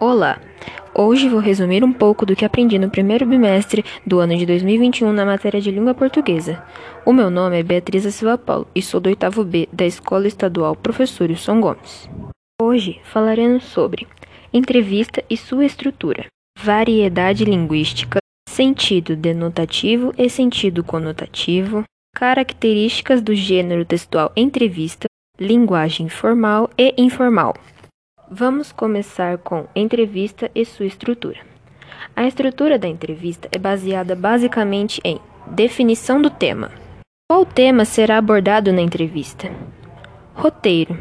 [0.00, 0.40] Olá!
[0.94, 5.12] Hoje vou resumir um pouco do que aprendi no primeiro bimestre do ano de 2021
[5.12, 6.62] na matéria de língua portuguesa.
[7.04, 10.76] O meu nome é Beatriz Silva Paulo e sou do oitavo B da Escola Estadual
[10.76, 12.08] Professor Wilson Gomes.
[12.62, 14.06] Hoje falaremos sobre
[14.52, 16.26] entrevista e sua estrutura,
[16.56, 21.82] variedade linguística, sentido denotativo e sentido conotativo,
[22.14, 25.08] características do gênero textual entrevista,
[25.40, 27.52] linguagem formal e informal.
[28.30, 31.38] Vamos começar com entrevista e sua estrutura.
[32.14, 36.70] A estrutura da entrevista é baseada basicamente em definição do tema.
[37.26, 39.50] Qual tema será abordado na entrevista?
[40.34, 40.94] Roteiro,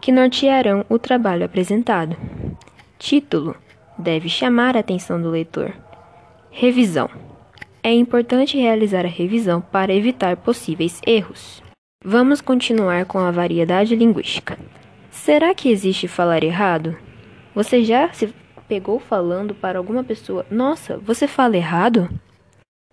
[0.00, 2.16] que nortearão o trabalho apresentado.
[2.98, 3.54] Título,
[3.96, 5.72] deve chamar a atenção do leitor.
[6.50, 7.08] Revisão.
[7.84, 11.62] É importante realizar a revisão para evitar possíveis erros.
[12.04, 14.58] Vamos continuar com a variedade linguística.
[15.24, 16.98] Será que existe falar errado?
[17.54, 18.28] Você já se
[18.68, 22.10] pegou falando para alguma pessoa: Nossa, você fala errado?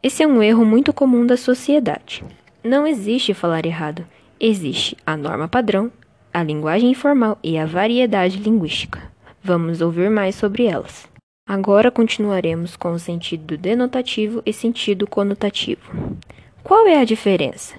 [0.02, 2.24] Esse é um erro muito comum da sociedade.
[2.64, 4.08] Não existe falar errado.
[4.40, 5.92] Existe a norma padrão,
[6.34, 9.12] a linguagem informal e a variedade linguística.
[9.44, 11.10] Vamos ouvir mais sobre elas.
[11.46, 16.16] Agora continuaremos com o sentido denotativo e sentido conotativo.
[16.64, 17.76] Qual é a diferença?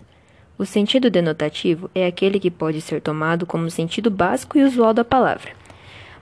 [0.62, 5.04] O sentido denotativo é aquele que pode ser tomado como sentido básico e usual da
[5.04, 5.56] palavra.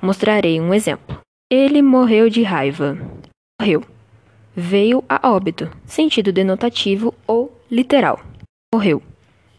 [0.00, 1.20] Mostrarei um exemplo.
[1.52, 2.96] Ele morreu de raiva.
[3.61, 3.84] Morreu.
[4.56, 5.70] Veio a óbito.
[5.84, 8.18] Sentido denotativo ou literal.
[8.74, 9.02] Morreu.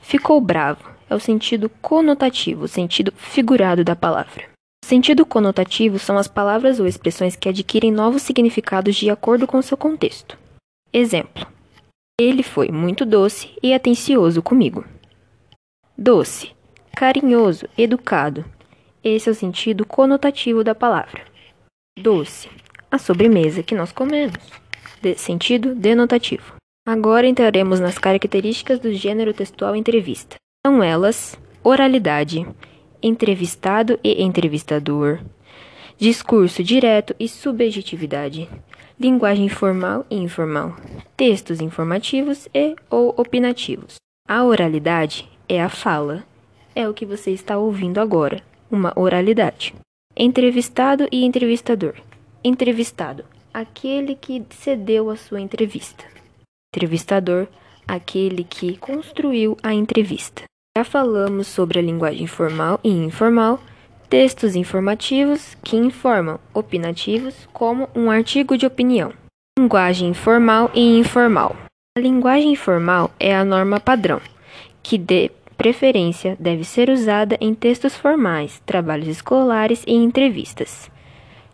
[0.02, 0.90] Ficou bravo.
[1.08, 4.46] É o sentido conotativo, o sentido figurado da palavra.
[4.84, 9.78] Sentido conotativo são as palavras ou expressões que adquirem novos significados de acordo com seu
[9.78, 10.36] contexto.
[10.92, 11.46] Exemplo:
[12.20, 14.86] ele foi muito doce e atencioso comigo.
[15.98, 16.52] Doce,
[16.96, 18.46] carinhoso, educado.
[19.04, 21.26] Esse é o sentido conotativo da palavra.
[22.00, 22.50] Doce,
[22.90, 24.38] a sobremesa que nós comemos.
[25.02, 26.54] De sentido denotativo.
[26.88, 30.36] Agora entraremos nas características do gênero textual entrevista.
[30.66, 32.46] São elas oralidade,
[33.02, 35.20] entrevistado e entrevistador,
[35.98, 38.50] discurso direto e subjetividade,
[39.02, 40.78] linguagem formal e informal,
[41.18, 43.96] textos informativos e ou opinativos.
[44.28, 46.24] A oralidade é a fala.
[46.76, 49.74] É o que você está ouvindo agora, uma oralidade.
[50.16, 51.96] Entrevistado e entrevistador.
[52.44, 56.06] Entrevistado, aquele que cedeu a sua entrevista.
[56.74, 57.48] Entrevistador,
[57.88, 60.44] aquele que construiu a entrevista.
[60.78, 63.60] Já falamos sobre a linguagem formal e informal
[64.12, 69.14] textos informativos que informam, opinativos, como um artigo de opinião.
[69.58, 71.56] Linguagem formal e informal.
[71.98, 74.20] A linguagem formal é a norma padrão,
[74.84, 80.92] que de preferência deve ser usada em textos formais, trabalhos escolares e entrevistas.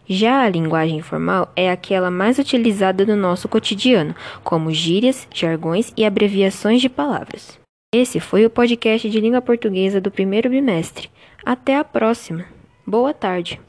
[0.09, 6.03] Já a linguagem informal é aquela mais utilizada no nosso cotidiano, como gírias, jargões e
[6.03, 7.59] abreviações de palavras.
[7.95, 11.09] Esse foi o podcast de língua portuguesa do primeiro bimestre.
[11.45, 12.45] Até a próxima.
[12.85, 13.61] Boa tarde.